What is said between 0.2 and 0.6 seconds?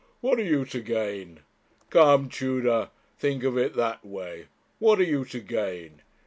are